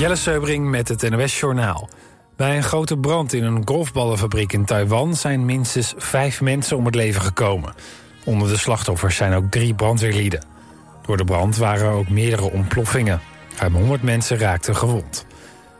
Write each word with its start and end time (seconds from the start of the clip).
Jelle 0.00 0.16
Seubring 0.16 0.68
met 0.68 0.88
het 0.88 1.10
NOS 1.10 1.40
Journaal. 1.40 1.88
Bij 2.36 2.56
een 2.56 2.62
grote 2.62 2.96
brand 2.96 3.32
in 3.32 3.44
een 3.44 3.62
golfballenfabriek 3.64 4.52
in 4.52 4.64
Taiwan... 4.64 5.16
zijn 5.16 5.44
minstens 5.44 5.94
vijf 5.96 6.40
mensen 6.40 6.76
om 6.76 6.84
het 6.84 6.94
leven 6.94 7.22
gekomen. 7.22 7.74
Onder 8.24 8.48
de 8.48 8.56
slachtoffers 8.56 9.16
zijn 9.16 9.32
ook 9.32 9.50
drie 9.50 9.74
brandweerlieden. 9.74 10.44
Door 11.06 11.16
de 11.16 11.24
brand 11.24 11.56
waren 11.56 11.86
er 11.86 11.92
ook 11.92 12.08
meerdere 12.08 12.50
ontploffingen. 12.50 13.20
Ruim 13.58 13.74
100 13.74 14.02
mensen 14.02 14.38
raakten 14.38 14.76
gewond. 14.76 15.26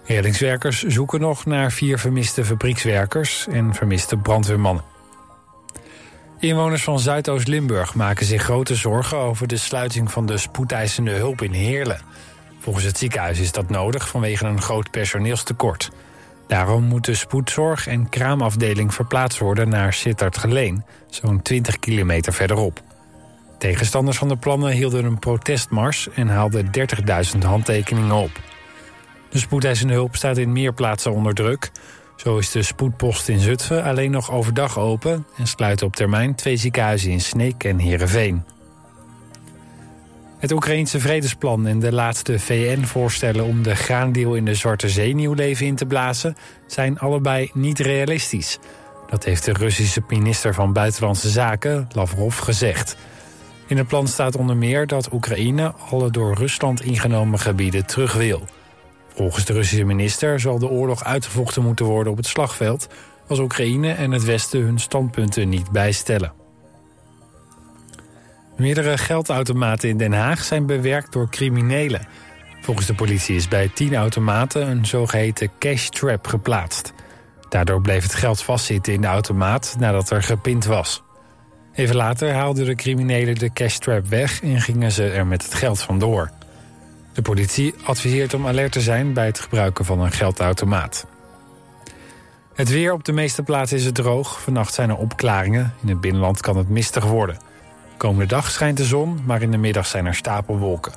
Reddingswerkers 0.05 0.83
zoeken 0.83 1.21
nog 1.21 1.47
naar 1.47 1.73
vier 1.73 1.99
vermiste 1.99 2.45
fabriekswerkers... 2.45 3.47
en 3.51 3.75
vermiste 3.75 4.17
brandweermannen. 4.17 4.85
Inwoners 6.39 6.83
van 6.83 6.99
Zuidoost-Limburg 6.99 7.95
maken 7.95 8.27
zich 8.27 8.43
grote 8.43 8.75
zorgen... 8.75 9.19
over 9.19 9.47
de 9.47 9.57
sluiting 9.57 10.11
van 10.11 10.27
de 10.27 10.39
spoedeisende 10.39 11.13
hulp 11.13 11.43
in 11.43 11.53
Heerlen... 11.53 12.01
Volgens 12.61 12.85
het 12.85 12.99
ziekenhuis 12.99 13.39
is 13.39 13.53
dat 13.53 13.71
nodig 13.71 14.09
vanwege 14.09 14.47
een 14.47 14.63
groot 14.63 14.91
personeelstekort. 14.91 15.91
Daarom 16.47 16.85
moet 16.85 17.05
de 17.05 17.15
spoedzorg- 17.15 17.87
en 17.87 18.09
kraamafdeling 18.09 18.95
verplaatst 18.95 19.39
worden 19.39 19.69
naar 19.69 19.93
Sittard-Geleen, 19.93 20.85
zo'n 21.09 21.43
20 21.43 21.79
kilometer 21.79 22.33
verderop. 22.33 22.83
Tegenstanders 23.59 24.19
van 24.19 24.29
de 24.29 24.37
plannen 24.37 24.73
hielden 24.73 25.05
een 25.05 25.19
protestmars 25.19 26.09
en 26.15 26.29
haalden 26.29 26.71
30.000 27.35 27.39
handtekeningen 27.45 28.15
op. 28.15 28.31
De 29.31 29.39
spoedeisende 29.39 29.93
hulp 29.93 30.17
staat 30.17 30.37
in 30.37 30.53
meer 30.53 30.75
plaatsen 30.75 31.13
onder 31.13 31.35
druk. 31.35 31.71
Zo 32.17 32.39
is 32.39 32.51
de 32.51 32.63
spoedpost 32.63 33.29
in 33.29 33.39
Zutphen 33.39 33.85
alleen 33.85 34.11
nog 34.11 34.31
overdag 34.31 34.79
open... 34.79 35.27
en 35.37 35.47
sluiten 35.47 35.87
op 35.87 35.97
termijn 35.97 36.35
twee 36.35 36.57
ziekenhuizen 36.57 37.11
in 37.11 37.21
Sneek 37.21 37.65
en 37.65 37.79
Heerenveen. 37.79 38.45
Het 40.41 40.53
Oekraïense 40.53 41.01
vredesplan 41.01 41.67
en 41.67 41.79
de 41.79 41.93
laatste 41.93 42.39
VN-voorstellen 42.39 43.45
om 43.45 43.63
de 43.63 43.75
graandeal 43.75 44.35
in 44.35 44.45
de 44.45 44.55
Zwarte 44.55 44.89
Zee 44.89 45.15
nieuw 45.15 45.33
leven 45.33 45.67
in 45.67 45.75
te 45.75 45.87
blazen 45.87 46.37
zijn 46.67 46.99
allebei 46.99 47.51
niet 47.55 47.79
realistisch. 47.79 48.59
Dat 49.07 49.25
heeft 49.25 49.45
de 49.45 49.53
Russische 49.53 50.03
minister 50.09 50.55
van 50.55 50.73
Buitenlandse 50.73 51.29
Zaken, 51.29 51.89
Lavrov, 51.93 52.39
gezegd. 52.39 52.97
In 53.67 53.77
het 53.77 53.87
plan 53.87 54.09
staat 54.09 54.37
onder 54.37 54.57
meer 54.57 54.87
dat 54.87 55.13
Oekraïne 55.13 55.75
alle 55.91 56.11
door 56.11 56.35
Rusland 56.35 56.83
ingenomen 56.83 57.39
gebieden 57.39 57.87
terug 57.87 58.13
wil. 58.13 58.43
Volgens 59.15 59.45
de 59.45 59.53
Russische 59.53 59.85
minister 59.85 60.41
zal 60.41 60.59
de 60.59 60.69
oorlog 60.69 61.05
uitgevochten 61.05 61.63
moeten 61.63 61.85
worden 61.85 62.13
op 62.13 62.19
het 62.19 62.27
slagveld 62.27 62.89
als 63.29 63.39
Oekraïne 63.39 63.93
en 63.93 64.11
het 64.11 64.25
Westen 64.25 64.61
hun 64.61 64.79
standpunten 64.79 65.49
niet 65.49 65.71
bijstellen. 65.71 66.40
Meerdere 68.61 68.99
geldautomaten 68.99 69.89
in 69.89 69.97
Den 69.97 70.13
Haag 70.13 70.45
zijn 70.45 70.67
bewerkt 70.67 71.13
door 71.13 71.31
criminelen. 71.31 72.07
Volgens 72.61 72.87
de 72.87 72.95
politie 72.95 73.37
is 73.37 73.49
bij 73.49 73.71
tien 73.75 73.95
automaten 73.95 74.69
een 74.71 74.87
zogeheten 74.87 75.51
cash 75.59 75.89
trap 75.89 76.27
geplaatst. 76.27 76.93
Daardoor 77.49 77.81
bleef 77.81 78.03
het 78.03 78.15
geld 78.15 78.43
vastzitten 78.43 78.93
in 78.93 79.01
de 79.01 79.07
automaat 79.07 79.77
nadat 79.79 80.11
er 80.11 80.23
gepind 80.23 80.65
was. 80.65 81.03
Even 81.75 81.97
later 81.97 82.33
haalden 82.33 82.65
de 82.65 82.75
criminelen 82.75 83.35
de 83.35 83.53
cash 83.53 83.77
trap 83.77 84.07
weg 84.07 84.43
en 84.43 84.61
gingen 84.61 84.93
ze 84.93 85.11
er 85.11 85.27
met 85.27 85.43
het 85.43 85.55
geld 85.55 85.81
vandoor. 85.81 86.31
De 87.13 87.23
politie 87.23 87.75
adviseert 87.85 88.35
om 88.35 88.47
alert 88.47 88.73
te 88.73 88.81
zijn 88.81 89.13
bij 89.13 89.27
het 89.27 89.41
gebruiken 89.41 89.85
van 89.85 90.01
een 90.01 90.13
geldautomaat. 90.13 91.07
Het 92.55 92.71
weer 92.71 92.93
op 92.93 93.05
de 93.05 93.13
meeste 93.13 93.43
plaatsen 93.43 93.77
is 93.77 93.85
het 93.85 93.95
droog. 93.95 94.41
Vannacht 94.41 94.75
zijn 94.75 94.91
er 94.91 94.97
opklaringen. 94.97 95.75
In 95.83 95.89
het 95.89 96.01
binnenland 96.01 96.41
kan 96.41 96.57
het 96.57 96.69
mistig 96.69 97.05
worden. 97.05 97.49
Komende 98.01 98.27
dag 98.27 98.51
schijnt 98.51 98.77
de 98.77 98.85
zon, 98.85 99.21
maar 99.25 99.43
in 99.43 99.51
de 99.51 99.57
middag 99.57 99.87
zijn 99.87 100.07
er 100.07 100.15
stapelwolken. 100.15 100.93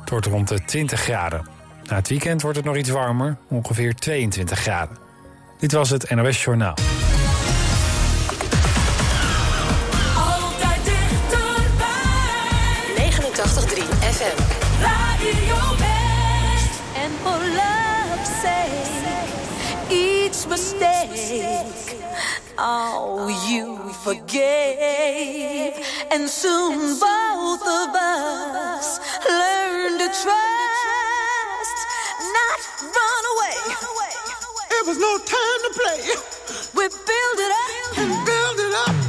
Het 0.00 0.10
wordt 0.10 0.26
rond 0.26 0.48
de 0.48 0.64
20 0.64 1.00
graden. 1.00 1.46
Na 1.84 1.96
het 1.96 2.08
weekend 2.08 2.42
wordt 2.42 2.56
het 2.56 2.66
nog 2.66 2.76
iets 2.76 2.88
warmer, 2.88 3.36
ongeveer 3.48 3.94
22 3.94 4.58
graden. 4.58 4.96
Dit 5.58 5.72
was 5.72 5.90
het 5.90 6.10
NOS 6.10 6.44
Journaal. 6.44 6.74
Altijd 10.16 10.84
dichterbij. 10.84 11.86
89.3 12.96 13.82
FM. 13.98 14.42
Radio 14.80 15.76
West. 15.78 16.80
And 17.04 17.12
for 17.22 17.38
love's 17.38 18.40
sake, 18.42 19.26
each 19.88 20.48
mistake, 20.48 21.85
oh, 22.58 23.28
you 23.48 23.92
forgave. 24.04 25.74
And 26.10 26.28
soon 26.28 26.98
both 26.98 27.62
of 27.62 27.94
us 27.94 28.98
learned 29.28 30.00
to 30.00 30.08
trust, 30.08 31.78
not 32.38 32.60
run 32.82 33.22
away. 33.34 33.56
It 34.70 34.86
was 34.86 34.98
no 34.98 35.18
time 35.18 35.60
to 35.66 35.70
play. 35.80 36.00
We 36.74 36.88
build 36.88 37.38
it 37.46 37.52
up, 37.62 37.98
And 37.98 38.26
build 38.26 38.58
it 38.60 38.74
up. 38.88 39.05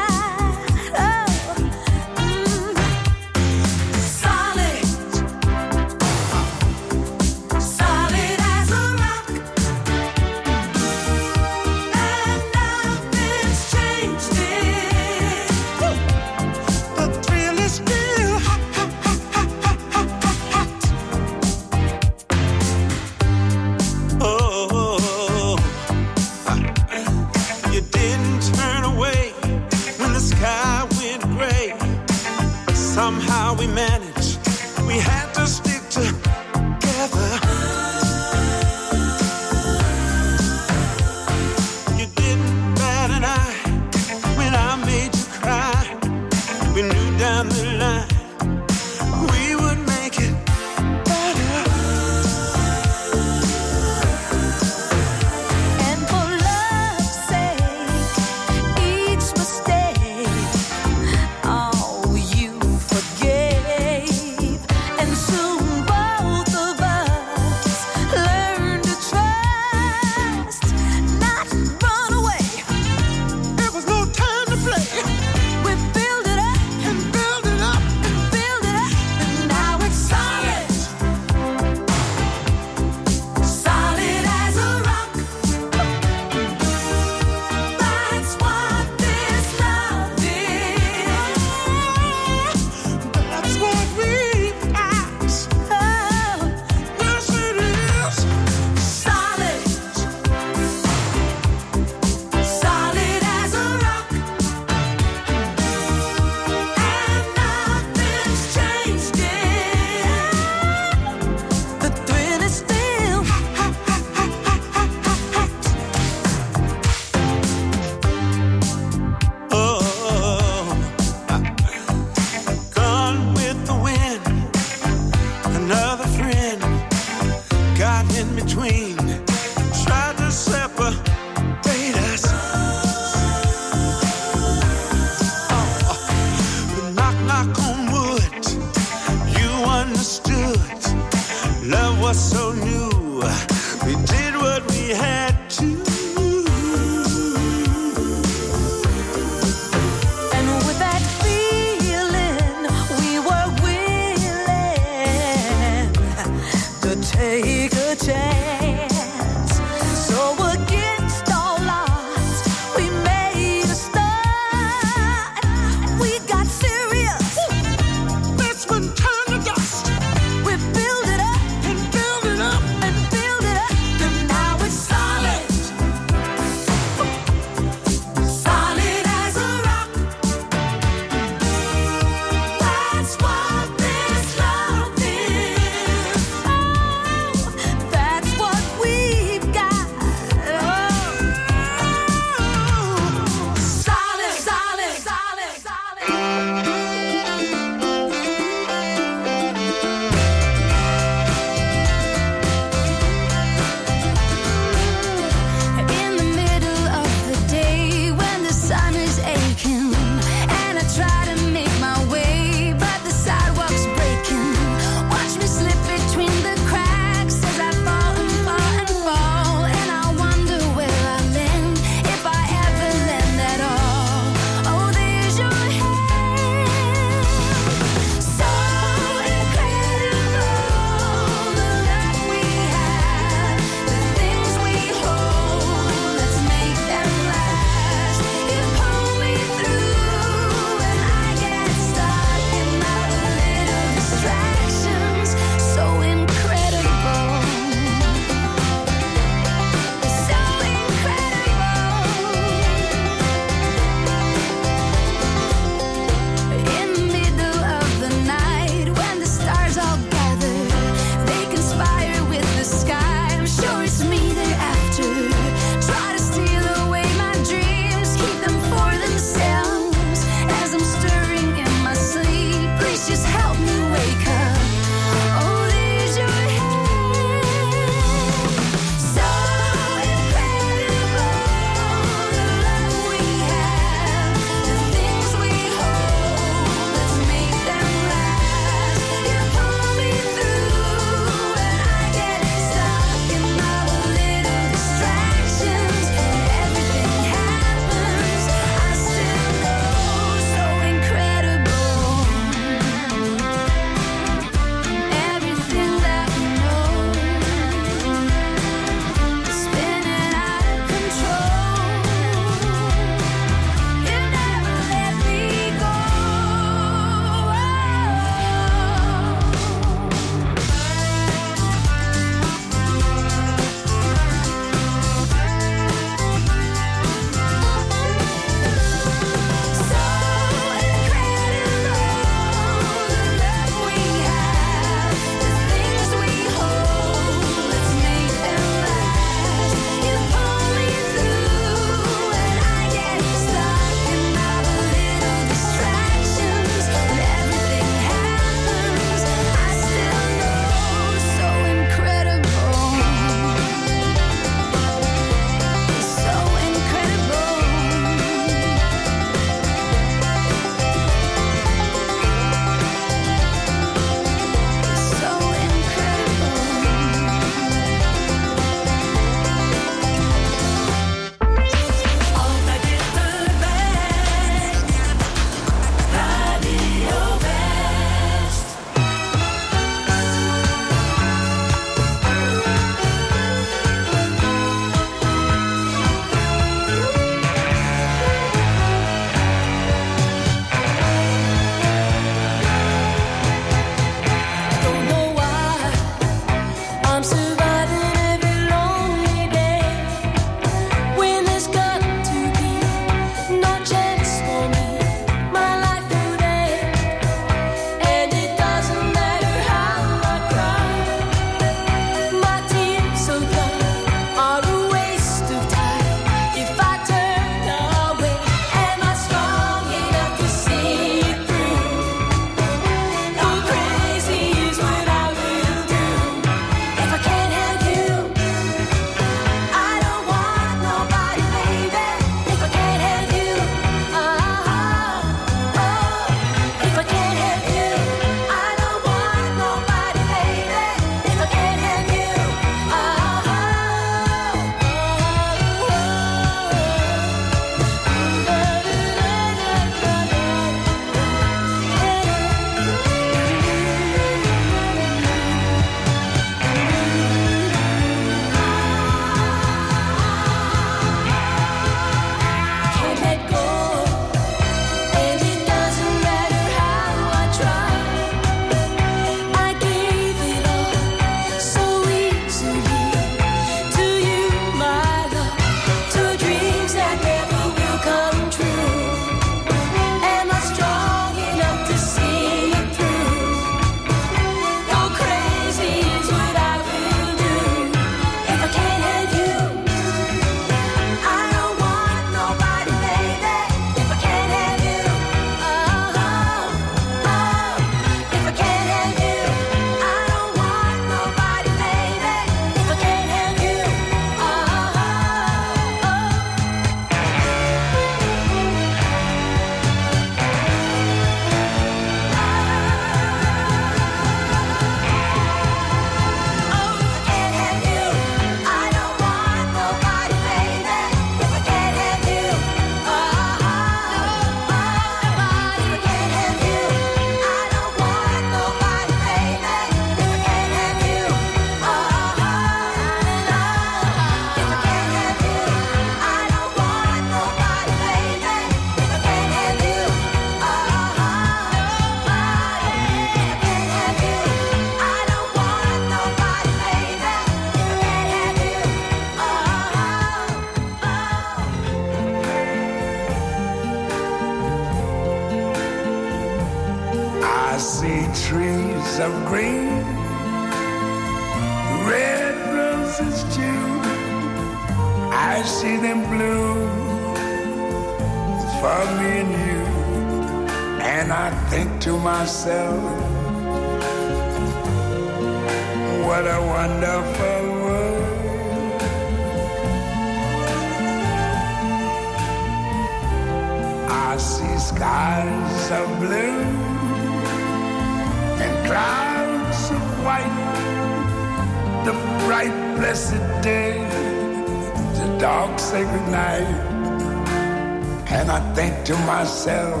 To 599.04 599.16
myself, 599.26 600.00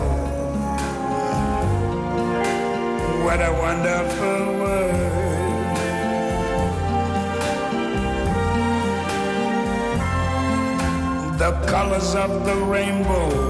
what 3.24 3.40
a 3.40 3.52
wonderful 3.52 4.42
world. 4.60 5.10
The 11.38 11.52
colors 11.66 12.14
of 12.14 12.44
the 12.44 12.56
rainbow 12.56 13.49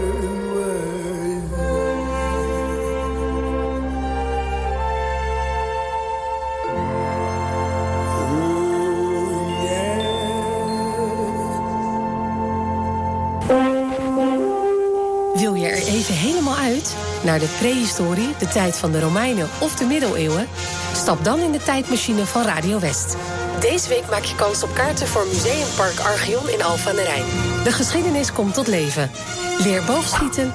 Naar 17.23 17.39
de 17.39 17.55
prehistorie, 17.59 18.35
de 18.37 18.47
tijd 18.47 18.77
van 18.77 18.91
de 18.91 18.99
Romeinen 18.99 19.49
of 19.59 19.75
de 19.75 19.85
middeleeuwen? 19.85 20.47
Stap 20.95 21.23
dan 21.23 21.39
in 21.39 21.51
de 21.51 21.63
tijdmachine 21.63 22.25
van 22.25 22.43
Radio 22.43 22.79
West. 22.79 23.15
Deze 23.59 23.89
week 23.89 24.09
maak 24.09 24.23
je 24.23 24.35
kans 24.35 24.63
op 24.63 24.73
kaarten 24.73 25.07
voor 25.07 25.25
Museumpark 25.27 25.99
Archeon 25.99 26.49
in 26.49 26.63
Alphen 26.63 26.89
aan 26.89 26.95
de 26.95 27.03
Rijn. 27.03 27.23
De 27.63 27.71
geschiedenis 27.71 28.33
komt 28.33 28.53
tot 28.53 28.67
leven. 28.67 29.11
Leer 29.57 29.83
boogschieten, 29.83 30.53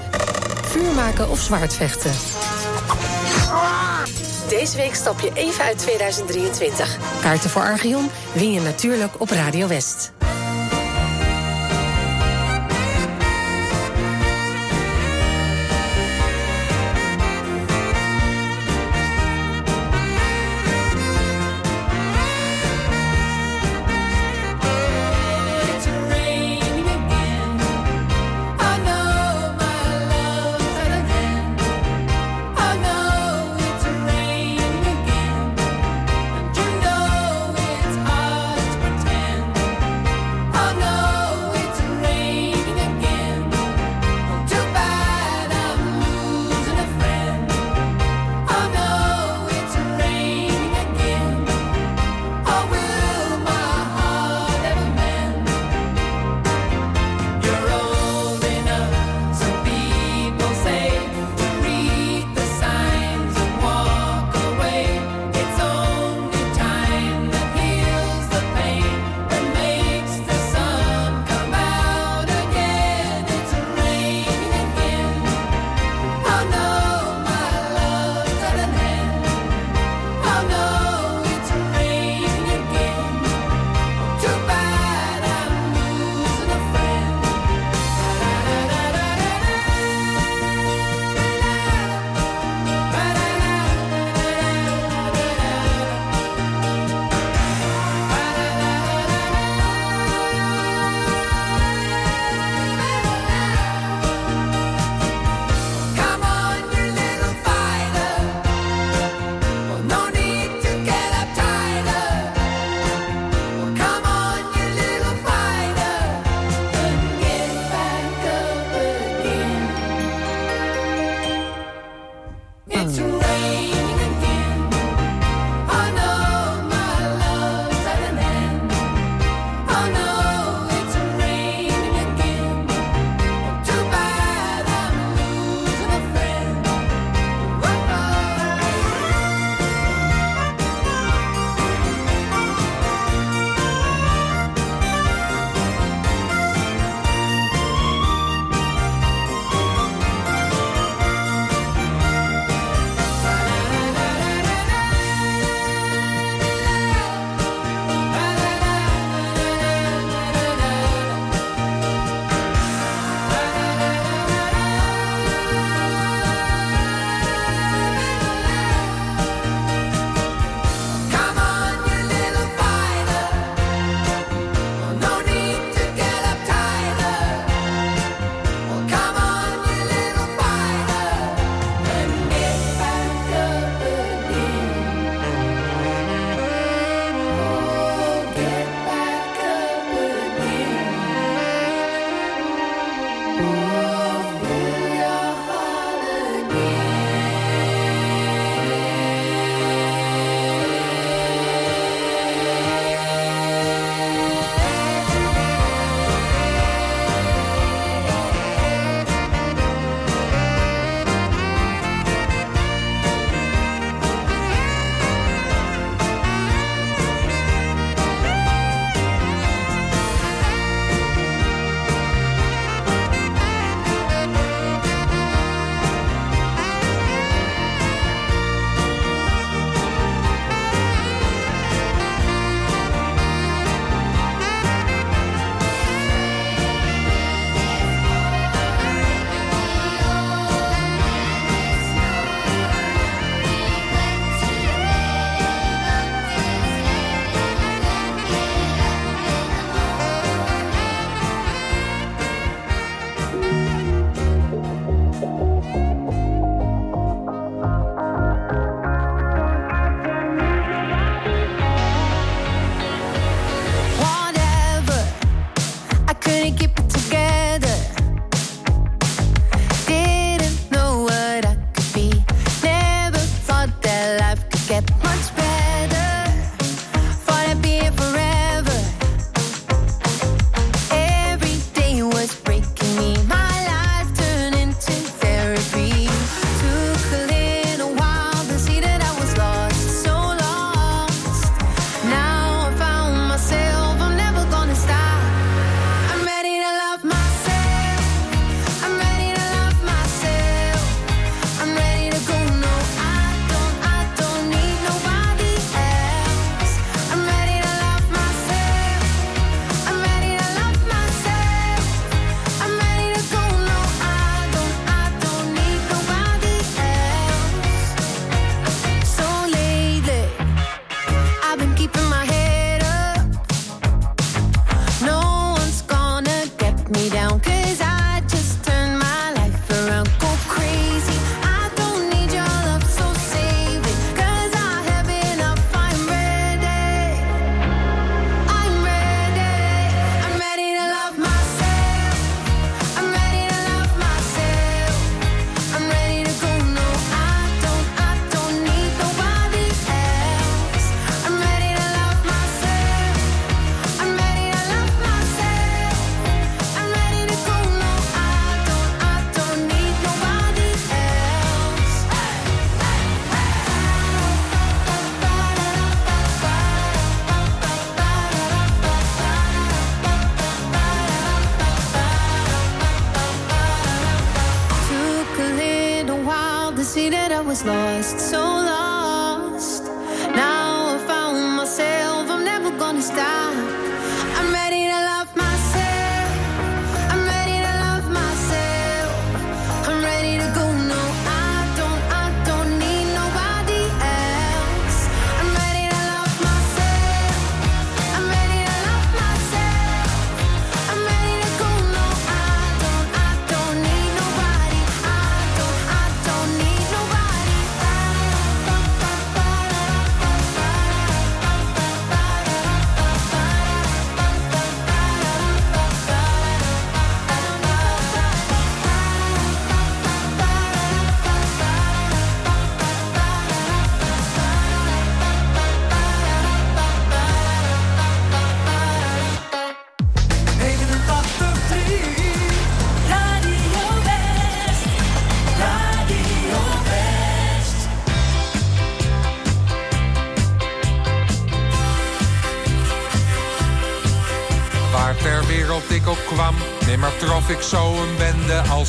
vuur 0.62 0.92
maken 0.94 1.30
of 1.30 1.40
zwaardvechten. 1.40 2.12
Deze 4.48 4.76
week 4.76 4.94
stap 4.94 5.20
je 5.20 5.30
even 5.34 5.64
uit 5.64 5.78
2023. 5.78 6.98
Kaarten 7.20 7.50
voor 7.50 7.62
Archeon 7.62 8.10
win 8.32 8.52
je 8.52 8.60
natuurlijk 8.60 9.12
op 9.18 9.30
Radio 9.30 9.66
West. 9.66 10.12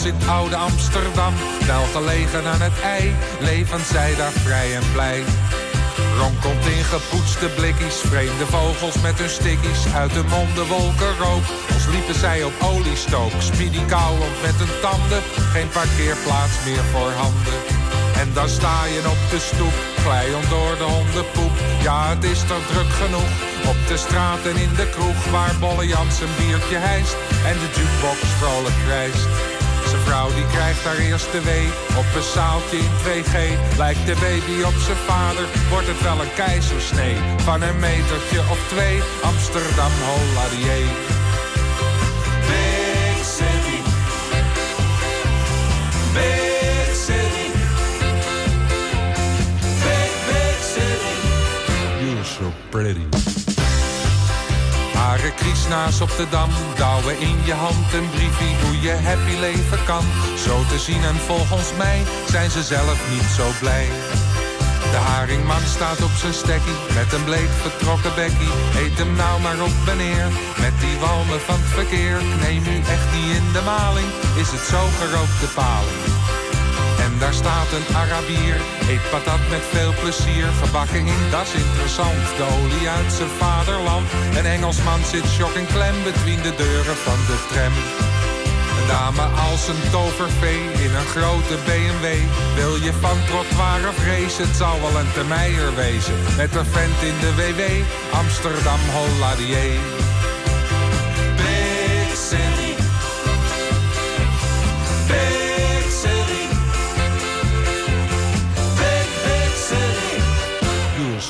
In 0.07 0.29
oude 0.29 0.55
Amsterdam. 0.55 1.33
Wel 1.65 1.85
gelegen 1.95 2.45
aan 2.45 2.61
het 2.61 2.79
ei, 2.83 3.15
levend 3.39 3.85
zij 3.85 4.15
daar 4.15 4.31
vrij 4.31 4.75
en 4.75 4.91
blij. 4.93 5.23
Ronkelt 6.19 6.65
in 6.65 6.83
gepoetste 6.83 7.47
blikkies, 7.57 7.97
vreemde 8.11 8.45
vogels 8.45 9.01
met 9.01 9.19
hun 9.19 9.29
stickies. 9.29 9.81
Uit 10.01 10.13
de 10.13 10.23
monden 10.35 10.67
wolken 10.67 11.13
rook, 11.23 11.45
als 11.73 11.85
liepen 11.93 12.19
zij 12.25 12.43
op 12.43 12.55
oliestook. 12.71 13.33
Speedy 13.39 13.83
kauwend 13.85 14.37
met 14.41 14.55
hun 14.61 14.75
tanden, 14.81 15.21
geen 15.53 15.69
parkeerplaats 15.69 16.55
meer 16.65 16.85
voor 16.91 17.11
handen. 17.23 17.59
En 18.21 18.29
dan 18.33 18.49
sta 18.49 18.85
je 18.85 19.01
op 19.15 19.21
de 19.33 19.39
stoep, 19.49 19.75
glijend 20.03 20.49
door 20.49 20.75
de 20.81 20.89
hondenpoep. 20.95 21.55
Ja, 21.87 21.99
het 22.13 22.23
is 22.23 22.41
toch 22.51 22.65
druk 22.71 22.91
genoeg, 23.03 23.31
op 23.71 23.79
de 23.87 23.97
straat 23.97 24.41
en 24.49 24.57
in 24.65 24.73
de 24.79 24.87
kroeg. 24.95 25.19
Waar 25.35 25.55
Bolle 25.59 25.87
Jans 25.87 26.15
een 26.21 26.35
biertje 26.39 26.79
hijst 26.89 27.17
en 27.49 27.55
de 27.61 27.69
jukebox 27.77 28.19
vrolijk 28.39 28.77
krijst. 28.85 29.56
Zijn 29.89 30.01
vrouw 30.01 30.33
die 30.33 30.47
krijgt 30.47 30.83
haar 30.83 30.97
eerste 30.97 31.41
wee 31.41 31.67
op 31.97 32.05
een 32.15 32.29
zaaltje 32.33 32.77
in 32.77 32.91
2G. 33.03 33.35
Lijkt 33.77 34.05
de 34.05 34.15
baby 34.19 34.63
op 34.63 34.73
zijn 34.73 34.97
vader, 34.97 35.45
wordt 35.69 35.87
het 35.87 36.01
wel 36.01 36.21
een 36.21 36.33
keizersnee. 36.35 37.15
Van 37.37 37.61
een 37.61 37.79
metertje 37.79 38.39
of 38.39 38.59
twee, 38.67 39.01
Amsterdam 39.23 39.91
Holladier. 40.07 40.87
Big 42.49 43.25
city. 43.37 43.79
Big 46.13 46.95
city. 47.05 47.47
Big, 49.83 50.11
big 50.29 50.57
city. 50.75 51.15
You're 52.05 52.23
so 52.23 52.51
pretty. 52.69 53.46
Hare 54.97 55.31
kriesnaas 55.31 56.01
op 56.01 56.11
de 56.17 56.27
dam, 56.29 56.49
douwen 56.75 57.19
in 57.19 57.37
je 57.45 57.53
hand 57.53 57.93
een 57.93 58.09
briefie 58.09 58.55
hoe 58.63 58.81
je 58.81 58.95
happy 59.07 59.35
leven 59.39 59.83
kan. 59.85 60.05
Zo 60.45 60.55
te 60.69 60.79
zien 60.79 61.03
en 61.03 61.15
volgens 61.15 61.69
mij 61.77 62.03
zijn 62.29 62.49
ze 62.49 62.63
zelf 62.63 62.97
niet 63.13 63.29
zo 63.37 63.47
blij. 63.59 63.87
De 64.91 64.97
haringman 64.97 65.65
staat 65.75 66.03
op 66.03 66.15
zijn 66.21 66.33
stekkie, 66.33 66.79
met 66.93 67.13
een 67.13 67.23
bleek 67.23 67.49
vertrokken 67.61 68.15
bekkie. 68.15 68.53
Eet 68.81 68.97
hem 68.97 69.15
nou 69.15 69.41
maar 69.41 69.61
op 69.61 69.75
meneer, 69.85 70.27
met 70.59 70.73
die 70.79 70.97
walmen 70.99 71.41
van 71.41 71.59
het 71.59 71.71
verkeer. 71.79 72.21
Neem 72.41 72.63
u 72.75 72.77
echt 72.95 73.07
niet 73.15 73.35
in 73.39 73.51
de 73.51 73.61
maling, 73.65 74.09
is 74.35 74.51
het 74.51 74.65
zo 74.73 74.81
gerookte 74.99 75.47
paling. 75.55 76.06
En 77.17 77.23
daar 77.23 77.43
staat 77.45 77.71
een 77.71 77.95
Arabier, 77.95 78.55
eet 78.89 79.09
patat 79.11 79.43
met 79.49 79.63
veel 79.73 79.93
plezier. 80.01 80.45
Gebakken 80.63 81.05
in, 81.15 81.23
dat 81.31 81.45
is 81.47 81.53
interessant, 81.65 82.23
de 82.37 82.45
olie 82.57 82.89
uit 82.89 83.11
zijn 83.13 83.33
vaderland. 83.37 84.07
Een 84.37 84.45
Engelsman 84.45 85.03
zit 85.11 85.25
shock 85.25 85.53
en 85.53 85.67
klem 85.67 86.03
between 86.03 86.41
de 86.41 86.55
deuren 86.55 86.97
van 87.07 87.19
de 87.29 87.37
tram. 87.49 87.75
Een 88.77 88.87
dame 88.87 89.25
als 89.49 89.67
een 89.67 89.83
tovervee 89.91 90.63
in 90.85 90.93
een 90.95 91.11
grote 91.15 91.57
BMW. 91.67 92.05
Wil 92.55 92.75
je 92.85 92.93
van 92.93 93.17
trottoir 93.29 93.81
of 93.91 93.97
race, 94.09 94.41
het 94.41 94.55
zal 94.55 94.81
wel 94.81 94.99
een 94.99 95.11
termeier 95.13 95.75
wezen. 95.75 96.17
Met 96.37 96.55
een 96.55 96.65
vent 96.65 96.99
in 97.09 97.17
de 97.23 97.31
WW, 97.39 97.61
Amsterdam 98.21 98.81
Holladier. 98.95 99.79
Big 101.41 102.09
city. 102.29 102.76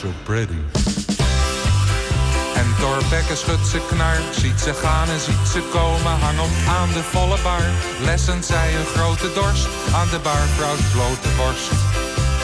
So 0.02 0.10
pretty. 0.24 0.62
En 2.56 2.68
Thorbecke 2.80 3.36
schudt 3.36 3.68
ze 3.68 3.80
knar, 3.90 4.20
ziet 4.32 4.60
ze 4.60 4.74
gaan 4.74 5.10
en 5.10 5.20
ziet 5.20 5.48
ze 5.54 5.62
komen. 5.78 6.14
Hang 6.26 6.40
op 6.40 6.54
aan 6.80 6.92
de 6.98 7.04
volle 7.14 7.38
bar, 7.44 7.66
lessend 8.02 8.46
zij 8.46 8.76
een 8.76 8.86
grote 8.96 9.30
dorst. 9.34 9.68
Aan 10.00 10.10
de 10.10 10.20
barvrouws 10.20 10.84
blote 10.94 11.30
borst. 11.38 11.72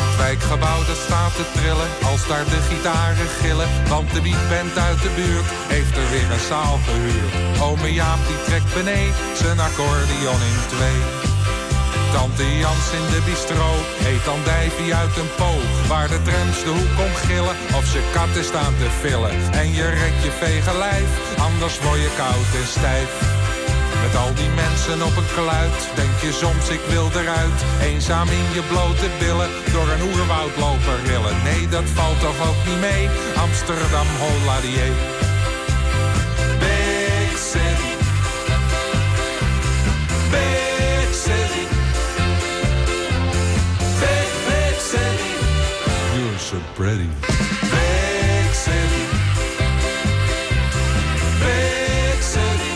Het 0.04 0.16
wijkgebouw 0.18 0.82
dat 0.90 1.02
staat 1.08 1.36
te 1.36 1.46
trillen, 1.58 1.90
als 2.12 2.28
daar 2.28 2.46
de 2.54 2.62
gitaren 2.70 3.30
gillen. 3.42 3.70
Want 3.90 4.14
de 4.14 4.22
beatband 4.22 4.78
uit 4.88 5.02
de 5.02 5.12
buurt 5.16 5.50
heeft 5.74 5.96
er 6.02 6.10
weer 6.14 6.30
een 6.32 6.48
zaal 6.52 6.80
gehuurd. 6.86 7.62
Ome 7.62 7.94
Jaap 7.94 8.22
die 8.28 8.42
trekt 8.48 8.74
beneden 8.74 9.16
zijn 9.42 9.60
accordeon 9.60 10.42
in 10.52 10.60
twee. 10.74 11.33
Tante 12.14 12.58
Jans 12.58 12.88
in 13.00 13.08
de 13.14 13.22
bistro 13.26 13.70
eet 14.10 14.28
andijvie 14.28 14.96
uit 14.96 15.16
een 15.18 15.32
po. 15.38 15.52
Waar 15.88 16.08
de 16.08 16.22
trams 16.28 16.60
de 16.64 16.74
hoek 16.78 16.98
om 17.08 17.14
gillen 17.28 17.56
of 17.78 17.86
ze 17.94 18.02
katten 18.14 18.44
staan 18.44 18.74
te 18.82 18.90
villen. 19.02 19.34
En 19.62 19.68
je 19.78 19.88
rekt 19.90 20.24
je 20.24 20.32
vege 20.44 20.78
lijf, 20.78 21.10
anders 21.48 21.80
word 21.80 22.00
je 22.06 22.12
koud 22.22 22.50
en 22.62 22.68
stijf. 22.78 23.12
Met 24.04 24.16
al 24.24 24.34
die 24.42 24.52
mensen 24.64 25.00
op 25.10 25.16
een 25.18 25.32
kluit, 25.38 25.80
denk 26.00 26.16
je 26.26 26.32
soms 26.44 26.66
ik 26.78 26.84
wil 26.94 27.08
eruit. 27.22 27.60
Eenzaam 27.82 28.30
in 28.40 28.48
je 28.58 28.64
blote 28.72 29.08
billen, 29.20 29.50
door 29.74 29.88
een 29.94 30.06
oerwoud 30.10 30.54
lopen 30.66 30.98
rillen. 31.10 31.38
Nee, 31.44 31.68
dat 31.76 31.88
valt 31.98 32.20
toch 32.20 32.40
ook 32.48 32.62
niet 32.68 32.82
mee, 32.90 33.04
Amsterdam 33.46 34.10
Holladier. 34.22 34.94
Big 36.64 37.38
city. 37.52 37.93
So 46.54 46.60
pretty. 46.76 47.08
Big 47.08 48.54
city. 48.54 49.04
Big 51.40 52.22
city. 52.22 52.74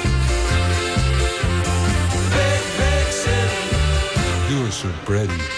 Big, 2.34 2.62
big 2.80 3.08
city. 3.24 4.56
You're 4.56 4.72
so 4.72 4.90
pretty. 5.06 5.57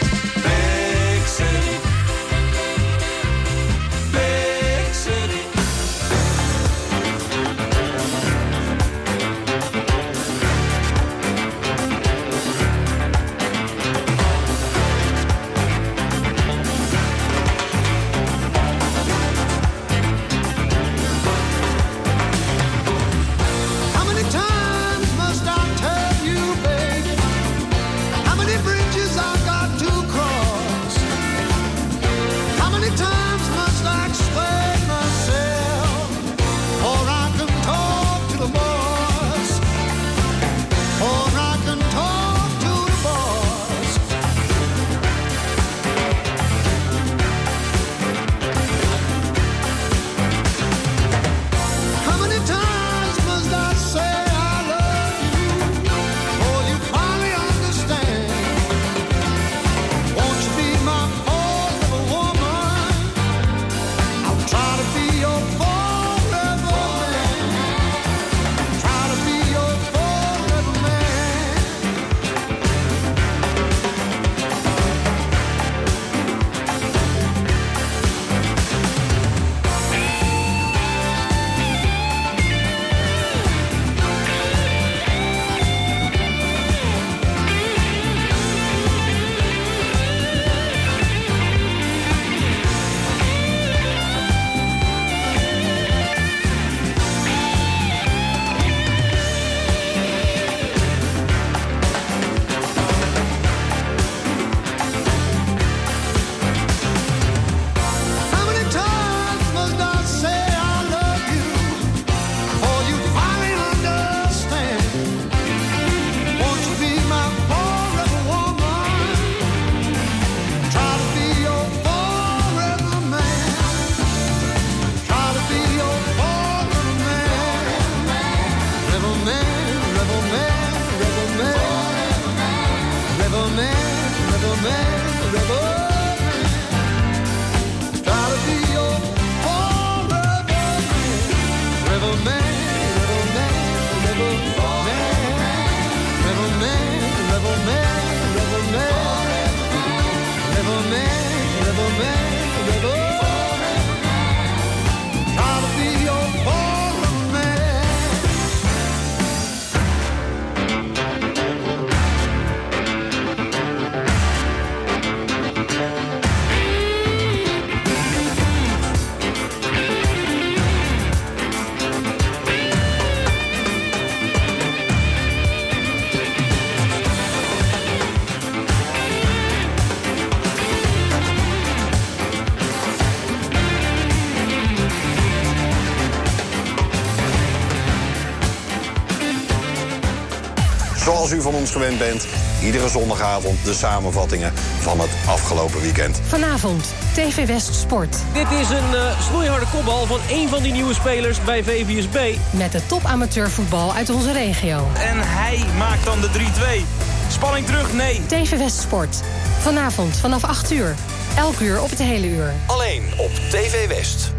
Zoals 191.30 191.44
u 191.44 191.50
van 191.52 191.60
ons 191.60 191.72
gewend 191.72 191.98
bent, 191.98 192.28
iedere 192.64 192.90
zondagavond 192.90 193.66
de 193.66 193.74
samenvattingen 193.74 194.54
van 194.80 195.00
het 195.00 195.10
afgelopen 195.28 195.82
weekend. 195.82 196.20
Vanavond, 196.28 196.94
TV 197.14 197.48
West 197.48 197.76
Sport. 197.76 198.18
Dit 198.34 198.52
is 198.52 198.70
een 198.70 198.96
eh 198.96 199.22
snoeiharde 199.22 199.66
kopbal 199.72 200.06
van 200.06 200.20
één 200.30 200.50
van 200.50 200.64
die 200.64 200.72
nieuwe 200.72 200.94
spelers 200.94 201.44
bij 201.44 201.64
VVSB. 201.64 202.38
Met 202.52 202.72
de 202.72 202.86
topamateurvoetbal 202.86 203.94
uit 203.94 204.10
onze 204.10 204.32
regio. 204.32 204.88
En 204.94 205.18
hij 205.20 205.64
maakt 205.78 206.06
dan 206.06 206.22
de 206.22 206.30
3-2. 206.30 206.86
Spanning 207.32 207.66
terug, 207.66 207.94
nee. 207.94 208.22
TV 208.28 208.58
West 208.58 208.80
Sport. 208.80 209.22
Vanavond 209.60 210.18
vanaf 210.18 210.44
8 210.44 210.72
uur. 210.72 210.96
Elk 211.38 211.60
uur 211.60 211.82
op 211.82 211.90
het 211.90 212.00
hele 212.00 212.28
uur. 212.28 212.54
Alleen 212.66 213.04
op 213.18 213.32
TV 213.50 213.88
West. 213.88 214.32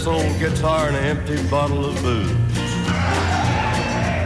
This 0.00 0.06
old 0.06 0.38
guitar 0.38 0.88
and 0.88 0.96
an 0.96 1.04
empty 1.04 1.36
bottle 1.50 1.84
of 1.84 1.94
booze. 2.02 2.30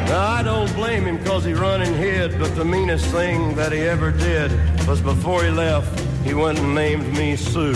Now, 0.06 0.28
I 0.28 0.40
don't 0.44 0.72
blame 0.76 1.04
him 1.04 1.16
because 1.16 1.44
he 1.44 1.52
run 1.52 1.82
and 1.82 1.96
hid, 1.96 2.38
but 2.38 2.54
the 2.54 2.64
meanest 2.64 3.06
thing 3.06 3.56
that 3.56 3.72
he 3.72 3.80
ever 3.80 4.12
did 4.12 4.52
was 4.86 5.00
before 5.00 5.42
he 5.42 5.50
left, 5.50 5.98
he 6.22 6.32
went 6.32 6.60
and 6.60 6.76
named 6.76 7.12
me 7.14 7.34
Sue. 7.34 7.72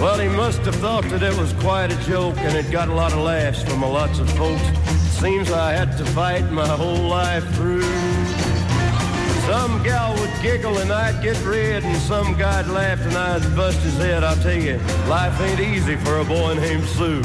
Well, 0.00 0.18
he 0.18 0.28
must 0.28 0.60
have 0.60 0.76
thought 0.76 1.04
that 1.10 1.22
it 1.22 1.36
was 1.36 1.52
quite 1.54 1.92
a 1.92 2.02
joke, 2.06 2.38
and 2.38 2.56
it 2.56 2.72
got 2.72 2.88
a 2.88 2.94
lot 2.94 3.12
of 3.12 3.18
laughs 3.18 3.62
from 3.62 3.82
a 3.82 3.90
lots 3.90 4.20
of 4.20 4.30
folks. 4.38 4.62
Seems 5.20 5.50
I 5.50 5.72
had 5.72 5.98
to 5.98 6.04
fight 6.06 6.50
my 6.50 6.66
whole 6.66 7.08
life 7.08 7.46
through. 7.56 8.09
Some 9.50 9.82
gal 9.82 10.14
would 10.14 10.30
giggle 10.42 10.78
and 10.78 10.92
I'd 10.92 11.20
get 11.24 11.36
red, 11.44 11.82
and 11.82 11.96
some 12.02 12.38
guy'd 12.38 12.68
laugh 12.68 13.00
and 13.00 13.16
I'd 13.16 13.56
bust 13.56 13.80
his 13.80 13.96
head. 13.96 14.22
I'll 14.22 14.36
tell 14.36 14.54
you, 14.54 14.78
life 15.08 15.40
ain't 15.40 15.58
easy 15.58 15.96
for 15.96 16.18
a 16.18 16.24
boy 16.24 16.54
named 16.54 16.84
Sue. 16.84 17.20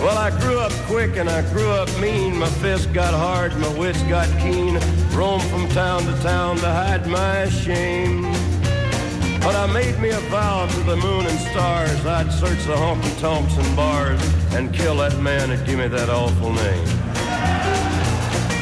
Well, 0.00 0.16
I 0.16 0.30
grew 0.40 0.58
up 0.58 0.72
quick 0.86 1.16
and 1.16 1.28
I 1.28 1.42
grew 1.52 1.68
up 1.72 1.90
mean. 2.00 2.38
My 2.38 2.48
fists 2.48 2.86
got 2.86 3.12
hard, 3.12 3.54
my 3.58 3.68
wits 3.78 4.02
got 4.04 4.26
keen. 4.40 4.80
Roamed 5.10 5.44
from 5.50 5.68
town 5.68 6.04
to 6.04 6.22
town 6.22 6.56
to 6.56 6.70
hide 6.70 7.06
my 7.06 7.50
shame. 7.50 8.22
But 9.42 9.56
I 9.56 9.70
made 9.74 10.00
me 10.00 10.08
a 10.08 10.20
vow 10.30 10.66
to 10.68 10.80
the 10.84 10.96
moon 10.96 11.26
and 11.26 11.38
stars. 11.50 12.06
I'd 12.06 12.32
search 12.32 12.64
the 12.64 12.76
honky 12.76 13.20
tonks 13.20 13.58
and 13.58 13.76
bars 13.76 14.22
and 14.54 14.72
kill 14.72 14.96
that 14.96 15.18
man 15.20 15.50
that 15.50 15.66
gave 15.66 15.76
me 15.76 15.88
that 15.88 16.08
awful 16.08 16.50
name. 16.50 17.01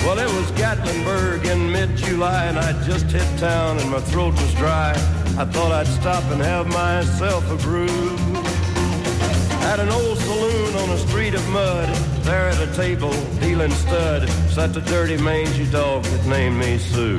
Well, 0.04 0.18
it 0.18 0.32
was 0.34 0.50
Gatlinburg 0.52 1.44
in 1.44 1.70
mid-July, 1.70 2.46
and 2.46 2.58
I 2.58 2.72
just 2.84 3.04
hit 3.06 3.38
town, 3.38 3.78
and 3.78 3.90
my 3.90 4.00
throat 4.00 4.32
was 4.32 4.54
dry. 4.54 4.92
I 5.36 5.44
thought 5.44 5.72
I'd 5.72 5.86
stop 5.86 6.24
and 6.32 6.40
have 6.40 6.66
myself 6.68 7.48
a 7.50 7.56
brew. 7.56 8.16
At 9.70 9.78
an 9.78 9.90
old 9.90 10.16
saloon 10.18 10.74
on 10.76 10.88
a 10.90 10.98
street 10.98 11.34
of 11.34 11.46
mud, 11.50 11.88
there 12.24 12.48
at 12.48 12.60
a 12.60 12.74
table, 12.74 13.12
dealing 13.40 13.70
stud, 13.72 14.26
sat 14.48 14.72
the 14.72 14.80
dirty 14.80 15.18
mangy 15.18 15.70
dog 15.70 16.02
that 16.04 16.26
named 16.26 16.56
me 16.56 16.78
Sue. 16.78 17.18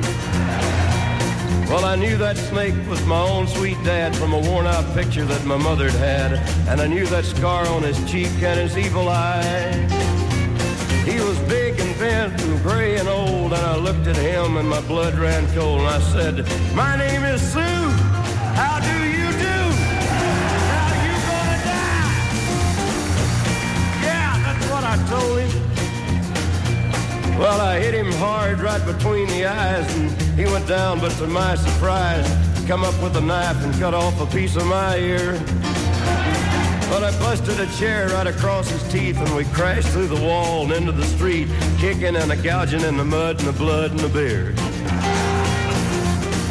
Well, 1.70 1.84
I 1.84 1.94
knew 1.94 2.16
that 2.18 2.36
snake 2.36 2.74
was 2.90 3.02
my 3.06 3.20
own 3.20 3.46
sweet 3.46 3.82
dad 3.84 4.14
from 4.16 4.32
a 4.34 4.40
worn-out 4.40 4.92
picture 4.92 5.24
that 5.24 5.44
my 5.46 5.56
mother'd 5.56 5.92
had, 5.92 6.32
and 6.68 6.80
I 6.80 6.88
knew 6.88 7.06
that 7.06 7.24
scar 7.24 7.64
on 7.68 7.84
his 7.84 7.98
cheek 8.10 8.42
and 8.42 8.58
his 8.58 8.76
evil 8.76 9.08
eye. 9.08 10.01
He 11.04 11.20
was 11.20 11.38
big 11.48 11.80
and 11.80 11.98
bent 11.98 12.40
and 12.42 12.62
gray 12.62 12.96
and 12.96 13.08
old, 13.08 13.52
and 13.52 13.54
I 13.54 13.76
looked 13.76 14.06
at 14.06 14.16
him 14.16 14.56
and 14.56 14.68
my 14.68 14.80
blood 14.82 15.14
ran 15.18 15.52
cold, 15.52 15.80
and 15.80 15.88
I 15.88 16.00
said, 16.00 16.46
My 16.76 16.96
name 16.96 17.24
is 17.24 17.42
Sue. 17.42 17.60
How 18.54 18.78
do 18.78 18.94
you 19.18 19.28
do? 19.32 19.58
How 20.70 20.88
you 21.06 21.14
gonna 21.28 21.58
die? 21.66 22.10
Yeah, 24.06 24.32
that's 24.44 24.66
what 24.70 24.84
I 24.84 24.96
told 25.10 25.40
him. 25.40 25.50
Well, 27.36 27.60
I 27.60 27.80
hit 27.80 27.94
him 27.94 28.12
hard 28.12 28.60
right 28.60 28.84
between 28.86 29.26
the 29.26 29.46
eyes, 29.46 29.92
and 29.96 30.08
he 30.38 30.44
went 30.44 30.68
down, 30.68 31.00
but 31.00 31.10
to 31.18 31.26
my 31.26 31.56
surprise, 31.56 32.28
come 32.68 32.84
up 32.84 32.94
with 33.02 33.16
a 33.16 33.20
knife 33.20 33.60
and 33.64 33.74
cut 33.80 33.92
off 33.92 34.20
a 34.20 34.26
piece 34.26 34.54
of 34.54 34.66
my 34.66 34.98
ear. 34.98 35.34
But 36.92 37.04
I 37.04 37.10
busted 37.20 37.58
a 37.58 37.66
chair 37.78 38.08
right 38.08 38.26
across 38.26 38.68
his 38.68 38.82
teeth 38.92 39.16
and 39.16 39.34
we 39.34 39.46
crashed 39.46 39.88
through 39.88 40.08
the 40.08 40.20
wall 40.20 40.64
and 40.64 40.72
into 40.72 40.92
the 40.92 41.06
street, 41.06 41.48
kicking 41.78 42.16
and 42.16 42.30
a 42.30 42.36
gouging 42.36 42.82
in 42.82 42.98
the 42.98 43.04
mud 43.04 43.38
and 43.38 43.48
the 43.48 43.58
blood 43.58 43.92
and 43.92 44.00
the 44.00 44.10
beer. 44.10 44.52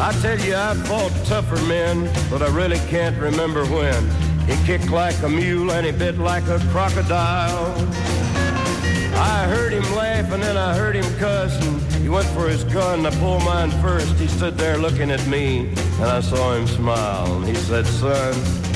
I 0.01 0.11
tell 0.19 0.39
you, 0.39 0.55
I 0.55 0.73
fought 0.73 1.11
tougher 1.25 1.61
men, 1.67 2.11
but 2.31 2.41
I 2.41 2.47
really 2.47 2.79
can't 2.89 3.15
remember 3.19 3.65
when. 3.65 4.09
He 4.47 4.55
kicked 4.65 4.89
like 4.89 5.21
a 5.21 5.29
mule 5.29 5.69
and 5.73 5.85
he 5.85 5.91
bit 5.91 6.17
like 6.17 6.47
a 6.47 6.57
crocodile. 6.71 7.75
I 9.13 9.45
heard 9.47 9.73
him 9.73 9.83
laugh 9.93 10.31
and 10.31 10.41
then 10.41 10.57
I 10.57 10.73
heard 10.75 10.95
him 10.95 11.05
cuss 11.19 11.53
and 11.67 11.79
he 12.01 12.09
went 12.09 12.25
for 12.29 12.49
his 12.49 12.63
gun. 12.63 13.05
I 13.05 13.11
pulled 13.19 13.43
mine 13.43 13.69
first. 13.79 14.15
He 14.15 14.25
stood 14.25 14.57
there 14.57 14.79
looking 14.79 15.11
at 15.11 15.23
me 15.27 15.67
and 15.99 16.05
I 16.05 16.19
saw 16.19 16.55
him 16.55 16.65
smile 16.65 17.41
he 17.41 17.53
said, 17.53 17.85
son, 17.85 18.70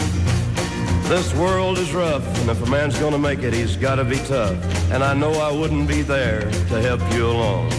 this 1.07 1.33
world 1.35 1.77
is 1.77 1.93
rough, 1.93 2.25
and 2.39 2.49
if 2.49 2.61
a 2.61 2.69
man's 2.69 2.97
gonna 2.97 3.17
make 3.17 3.43
it, 3.43 3.53
he's 3.53 3.75
gotta 3.75 4.03
be 4.03 4.17
tough. 4.17 4.57
And 4.91 5.03
I 5.03 5.13
know 5.13 5.31
I 5.33 5.51
wouldn't 5.51 5.87
be 5.87 6.01
there 6.01 6.41
to 6.41 6.81
help 6.81 7.01
you 7.13 7.27
along. 7.27 7.71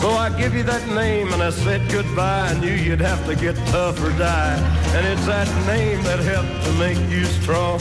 So 0.00 0.10
I 0.10 0.30
give 0.38 0.54
you 0.54 0.62
that 0.62 0.86
name, 0.88 1.32
and 1.32 1.42
I 1.42 1.50
said 1.50 1.90
goodbye. 1.90 2.48
I 2.50 2.58
knew 2.60 2.72
you'd 2.72 3.00
have 3.00 3.24
to 3.26 3.34
get 3.34 3.56
tough 3.66 4.02
or 4.02 4.10
die. 4.16 4.56
And 4.94 5.06
it's 5.06 5.26
that 5.26 5.48
name 5.66 6.02
that 6.04 6.20
helped 6.20 6.64
to 6.64 6.72
make 6.74 6.98
you 7.10 7.24
strong. 7.24 7.80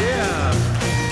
Yeah. 0.00 0.54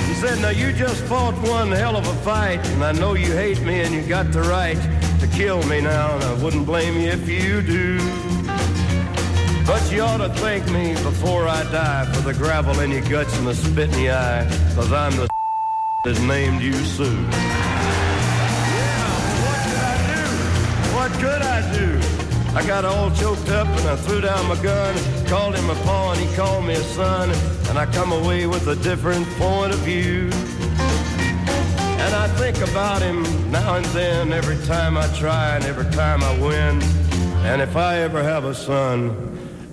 He 0.06 0.14
said, 0.14 0.40
now 0.40 0.50
you 0.50 0.72
just 0.72 1.02
fought 1.04 1.34
one 1.48 1.72
hell 1.72 1.96
of 1.96 2.06
a 2.06 2.14
fight, 2.22 2.64
and 2.68 2.84
I 2.84 2.92
know 2.92 3.14
you 3.14 3.32
hate 3.32 3.60
me, 3.62 3.80
and 3.80 3.92
you 3.92 4.02
got 4.02 4.30
the 4.32 4.42
right 4.42 4.78
to 5.20 5.26
kill 5.26 5.62
me 5.64 5.80
now, 5.80 6.14
and 6.14 6.24
I 6.24 6.34
wouldn't 6.42 6.64
blame 6.64 6.94
you 7.00 7.08
if 7.08 7.28
you 7.28 7.60
do. 7.60 8.39
But 9.70 9.92
you 9.92 10.02
ought 10.02 10.16
to 10.16 10.28
thank 10.30 10.68
me 10.72 10.94
before 10.94 11.46
I 11.46 11.62
die 11.70 12.04
for 12.06 12.22
the 12.22 12.34
gravel 12.34 12.80
in 12.80 12.90
your 12.90 13.02
guts 13.02 13.38
and 13.38 13.46
the 13.46 13.54
spit 13.54 13.94
in 13.94 14.00
your 14.02 14.14
eye, 14.14 14.44
cause 14.74 14.90
I'm 14.92 15.12
the 15.12 15.28
that 16.04 16.20
named 16.22 16.60
you 16.60 16.72
Sue. 16.72 17.04
Yeah, 17.04 17.20
what 19.46 19.60
could 19.62 19.80
I 19.92 19.94
do? 20.10 20.26
What 20.96 21.12
could 21.22 21.42
I 21.42 21.60
do? 21.72 22.00
I 22.58 22.66
got 22.66 22.84
all 22.84 23.12
choked 23.12 23.48
up 23.50 23.68
and 23.68 23.88
I 23.88 23.94
threw 23.94 24.20
down 24.20 24.48
my 24.48 24.60
gun, 24.60 24.92
called 25.28 25.54
him 25.54 25.70
a 25.70 25.76
paw 25.84 26.14
and 26.14 26.20
he 26.20 26.34
called 26.34 26.64
me 26.64 26.74
a 26.74 26.82
son, 26.82 27.30
and 27.68 27.78
I 27.78 27.86
come 27.92 28.10
away 28.10 28.48
with 28.48 28.66
a 28.66 28.74
different 28.74 29.24
point 29.38 29.72
of 29.72 29.78
view. 29.90 30.30
And 32.02 32.12
I 32.12 32.26
think 32.38 32.56
about 32.68 33.02
him 33.02 33.22
now 33.52 33.76
and 33.76 33.86
then, 33.94 34.32
every 34.32 34.58
time 34.66 34.96
I 34.96 35.06
try 35.14 35.54
and 35.54 35.64
every 35.64 35.88
time 35.92 36.24
I 36.24 36.36
win. 36.40 36.82
And 37.46 37.62
if 37.62 37.76
I 37.76 37.98
ever 37.98 38.20
have 38.20 38.44
a 38.44 38.54
son, 38.54 39.30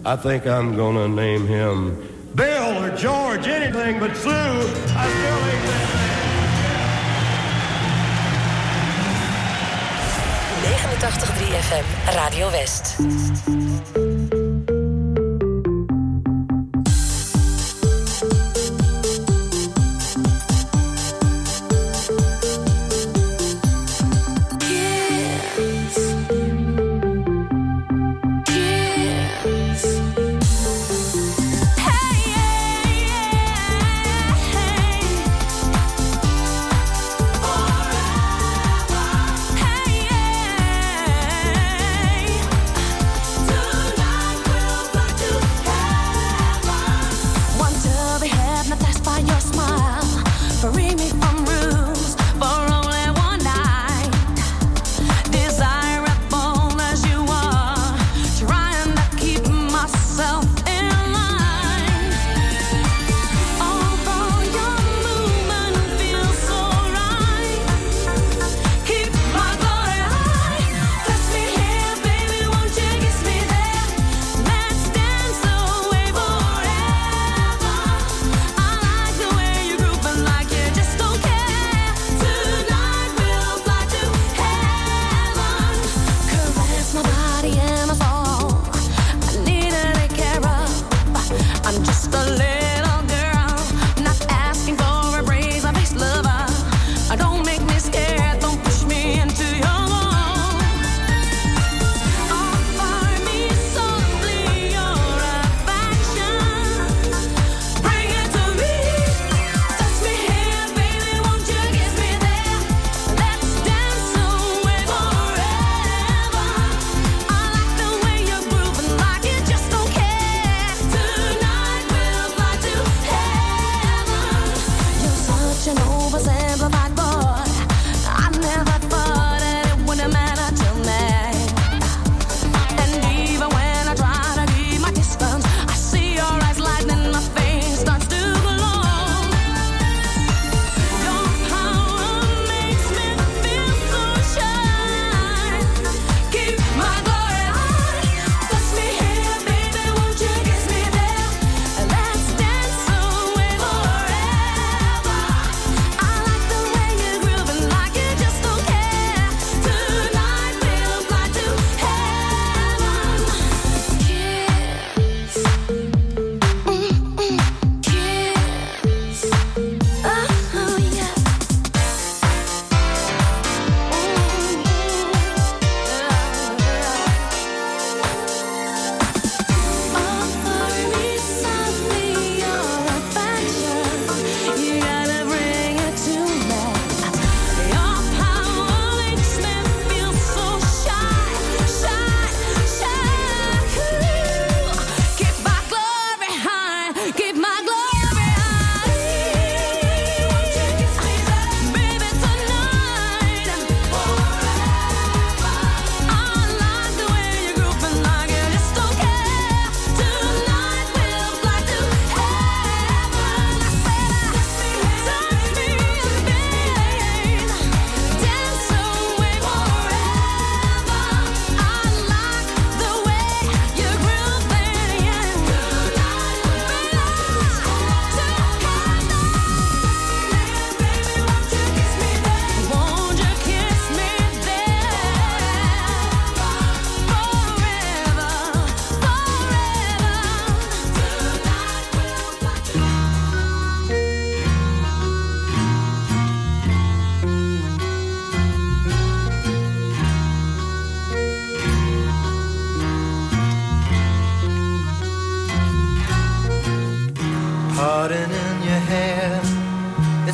I 0.08 0.16
think 0.16 0.48
I'm 0.48 0.74
gonna 0.78 1.06
name 1.06 1.46
him 1.46 2.02
Bill 2.34 2.82
or 2.82 2.96
George, 2.96 3.46
anything 3.46 4.00
but 4.00 4.16
Sue. 4.16 4.30
I 4.30 5.06
still 5.10 5.42
that 5.68 5.98
89.3 10.64 11.60
FM, 11.60 11.86
Radio 12.16 12.48
West. 12.48 14.07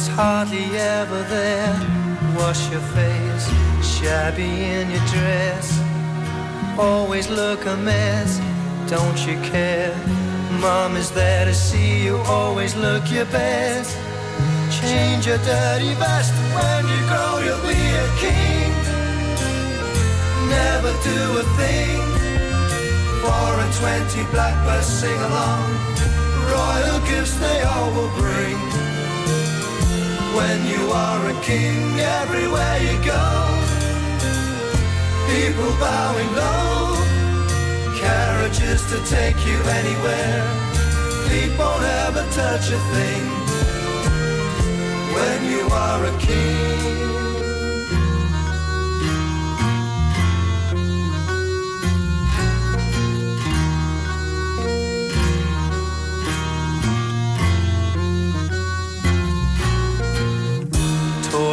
Hardly 0.07 0.65
ever 0.77 1.23
there. 1.23 1.75
Wash 2.37 2.69
your 2.71 2.81
face, 2.97 3.45
shabby 3.81 4.51
in 4.77 4.89
your 4.89 5.05
dress. 5.07 5.79
Always 6.77 7.29
look 7.29 7.65
a 7.65 7.77
mess, 7.77 8.39
don't 8.89 9.19
you 9.27 9.35
care? 9.51 9.95
Mom 10.59 10.95
is 10.95 11.11
there 11.11 11.45
to 11.45 11.53
see 11.53 12.03
you, 12.03 12.17
always 12.25 12.75
look 12.75 13.09
your 13.11 13.25
best. 13.25 13.97
Change 14.81 15.27
your 15.27 15.37
dirty 15.39 15.93
vest 15.95 16.33
when 16.55 16.81
you 16.87 16.99
grow, 17.09 17.39
you'll 17.45 17.61
be 17.61 17.83
a 18.05 18.07
king. 18.23 18.71
Never 20.49 20.91
do 21.03 21.19
a 21.43 21.45
thing 21.59 22.01
for 23.21 23.49
a 23.65 23.67
twenty 23.79 24.23
blackbirds 24.31 24.85
sing 24.85 25.19
along. 25.29 25.67
Royal 26.51 26.99
gifts 27.07 27.35
they 27.37 27.61
all 27.61 27.91
will 27.95 28.11
bring. 28.17 28.92
When 30.35 30.65
you 30.65 30.89
are 30.91 31.29
a 31.29 31.41
king, 31.41 31.99
everywhere 31.99 32.77
you 32.79 32.97
go, 33.05 33.25
people 35.29 35.71
bowing 35.79 36.31
low, 36.33 36.97
carriages 37.99 38.81
to 38.91 38.97
take 39.05 39.37
you 39.45 39.57
anywhere. 39.79 40.43
Feet 41.27 41.57
won't 41.57 41.83
ever 41.83 42.25
touch 42.31 42.71
a 42.71 42.79
thing 42.95 43.23
when 45.13 45.39
you 45.51 45.67
are 45.71 46.03
a 46.03 46.17
king. 46.17 47.32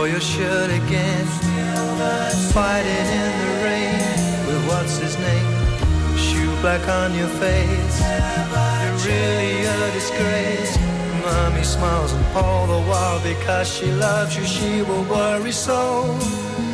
Tore 0.00 0.08
your 0.08 0.20
shirt 0.20 0.70
again, 0.70 1.26
fighting 2.54 3.08
in 3.20 3.32
the 3.42 3.52
rain 3.66 4.46
with 4.46 4.66
what's 4.66 4.96
his 4.96 5.14
name? 5.18 5.52
Shoe 6.16 6.56
black 6.62 6.88
on 6.88 7.12
your 7.14 7.28
face, 7.28 8.00
you're 8.80 8.96
really 9.04 9.66
a 9.66 9.92
disgrace. 9.92 10.78
Mommy 11.22 11.62
smiles 11.62 12.14
and 12.14 12.24
all 12.34 12.66
the 12.66 12.80
while 12.88 13.20
because 13.22 13.68
she 13.68 13.92
loves 13.92 14.34
you, 14.38 14.46
she 14.46 14.80
will 14.80 15.04
worry 15.04 15.52
so. 15.52 16.16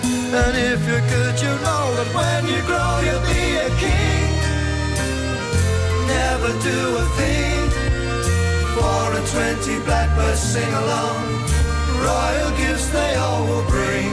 And 0.04 0.56
if 0.72 0.86
you're 0.86 1.06
good, 1.10 1.34
you 1.42 1.52
know 1.66 1.84
that 1.98 2.10
when 2.14 2.46
you 2.46 2.62
grow, 2.62 2.94
you'll 3.06 3.26
be 3.26 3.44
a 3.58 3.70
king. 3.82 4.30
Never 6.14 6.50
do 6.62 6.80
a 7.02 7.06
thing 7.18 7.70
for 8.76 9.02
a 9.18 9.22
twenty 9.34 9.84
blackbirds 9.84 10.38
sing 10.38 10.72
along. 10.72 11.35
Royal 12.04 12.50
gifts 12.56 12.88
they 12.90 13.14
all 13.16 13.44
will 13.46 13.66
bring. 13.68 14.12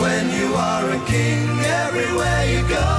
When 0.00 0.24
you 0.38 0.54
are 0.54 0.86
a 0.90 1.00
king, 1.06 1.48
everywhere 1.84 2.42
you 2.52 2.62
go, 2.68 2.90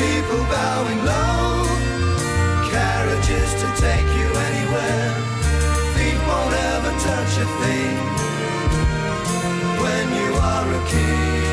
people 0.00 0.42
bowing 0.50 1.00
low, 1.04 1.66
carriages 2.70 3.50
to 3.60 3.66
take 3.86 4.08
you 4.18 4.28
anywhere. 4.48 5.10
Feet 5.94 6.20
won't 6.28 6.54
ever 6.72 6.92
touch 7.08 7.32
a 7.44 7.48
thing. 7.62 7.96
When 9.84 10.06
you 10.20 10.30
are 10.52 10.68
a 10.80 10.82
king, 10.88 11.43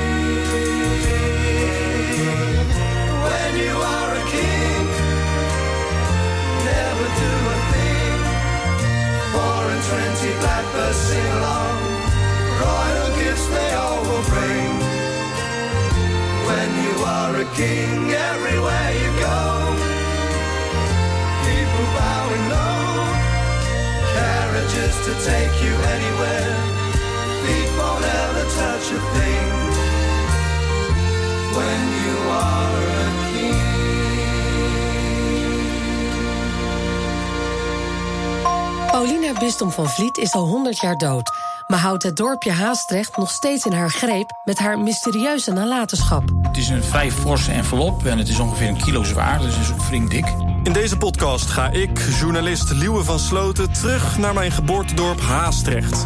Paulina 39.62 39.78
Bistom 39.78 39.96
van 39.96 40.06
Vliet 40.06 40.18
is 40.18 40.34
al 40.34 40.46
100 40.46 40.80
jaar 40.80 40.98
dood. 40.98 41.32
Maar 41.68 41.80
houdt 41.80 42.04
het 42.04 42.16
dorpje 42.16 42.52
Haastrecht 42.52 43.18
nog 43.18 43.32
steeds 43.32 43.66
in 43.66 43.72
haar 43.72 43.90
greep 43.90 44.32
met 44.44 44.60
haar 44.60 44.80
mysterieuze 44.80 45.52
nalatenschap. 45.52 46.24
Het 46.42 46.58
is 46.58 46.70
een 46.70 46.84
vrij 46.84 47.12
forse 47.12 47.52
envelop 47.52 48.06
en 48.06 48.18
het 48.18 48.28
is 48.28 48.40
ongeveer 48.40 48.68
een 48.68 48.82
kilo 48.82 49.04
zwaar, 49.04 49.40
dus 49.40 49.56
het 49.56 49.64
is 49.64 49.72
ook 49.72 49.82
flink 49.82 50.12
dik. 50.12 50.26
In 50.64 50.74
deze 50.74 50.98
podcast 50.98 51.50
ga 51.50 51.70
ik, 51.70 52.00
journalist 52.20 52.72
Liewe 52.72 53.04
van 53.04 53.20
Sloten, 53.20 53.72
terug 53.72 54.18
naar 54.18 54.34
mijn 54.34 54.52
geboortedorp 54.52 55.22
Haastrecht. 55.22 56.06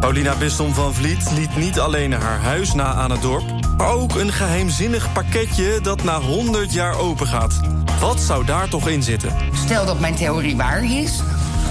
Paulina 0.00 0.36
Bistom 0.36 0.74
van 0.74 0.94
Vliet 0.94 1.30
liet 1.30 1.56
niet 1.56 1.80
alleen 1.80 2.12
haar 2.12 2.40
huis 2.40 2.74
na 2.74 2.94
aan 2.94 3.10
het 3.10 3.22
dorp, 3.22 3.44
maar 3.76 3.90
ook 3.90 4.14
een 4.14 4.32
geheimzinnig 4.32 5.12
pakketje 5.12 5.80
dat 5.82 6.02
na 6.02 6.20
100 6.20 6.72
jaar 6.72 6.98
open 6.98 7.26
gaat. 7.26 7.60
Wat 8.00 8.20
zou 8.20 8.44
daar 8.44 8.68
toch 8.68 8.88
in 8.88 9.02
zitten? 9.02 9.32
Stel 9.52 9.86
dat 9.86 10.00
mijn 10.00 10.14
theorie 10.14 10.56
waar 10.56 10.84
is, 10.84 11.22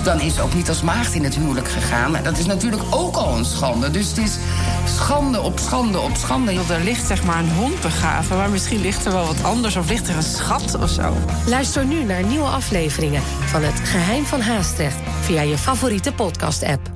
dan 0.05 0.21
is 0.21 0.35
ze 0.35 0.41
ook 0.41 0.53
niet 0.53 0.69
als 0.69 0.81
maagd 0.81 1.13
in 1.13 1.23
het 1.23 1.35
huwelijk 1.35 1.67
gegaan. 1.67 2.15
En 2.15 2.23
dat 2.23 2.37
is 2.37 2.45
natuurlijk 2.45 2.83
ook 2.89 3.15
al 3.15 3.37
een 3.37 3.45
schande. 3.45 3.91
Dus 3.91 4.07
het 4.07 4.17
is 4.17 4.37
schande 4.85 5.41
op 5.41 5.59
schande 5.59 5.99
op 5.99 6.15
schande. 6.15 6.51
Er 6.51 6.83
ligt 6.83 7.07
zeg 7.07 7.23
maar 7.23 7.39
een 7.39 7.51
hond 7.51 7.81
begraven, 7.81 8.37
maar 8.37 8.49
misschien 8.49 8.81
ligt 8.81 9.05
er 9.05 9.11
wel 9.11 9.25
wat 9.25 9.43
anders... 9.43 9.75
of 9.75 9.89
ligt 9.89 10.07
er 10.07 10.15
een 10.15 10.23
schat 10.23 10.77
of 10.81 10.89
zo. 10.89 11.13
Luister 11.47 11.85
nu 11.85 12.03
naar 12.03 12.23
nieuwe 12.23 12.47
afleveringen 12.47 13.21
van 13.45 13.63
Het 13.63 13.79
Geheim 13.79 14.25
van 14.25 14.41
Haastrecht... 14.41 14.97
via 15.21 15.41
je 15.41 15.57
favoriete 15.57 16.13
podcast-app. 16.13 16.94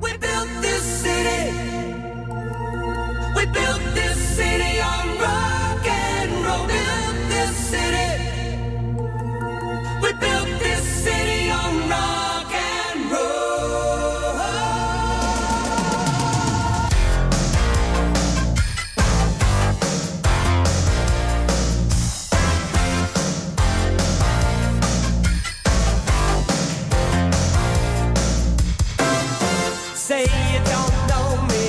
say 30.10 30.22
you 30.22 30.58
don't 30.64 30.96
know 31.10 31.28
me. 31.52 31.66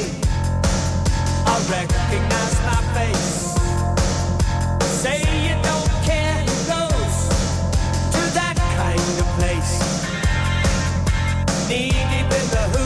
I 1.46 1.56
recognize 1.78 2.56
my 2.70 2.82
face. 2.96 3.34
Say 5.02 5.20
you 5.46 5.56
don't 5.70 5.94
care 6.10 6.38
who 6.48 6.56
goes 6.74 7.18
to 8.16 8.22
that 8.39 8.58
kind 8.80 9.14
of 9.24 9.28
place. 9.38 9.74
Knee 11.70 11.92
deep 11.92 12.32
in 12.39 12.48
the 12.56 12.64
hood. 12.72 12.80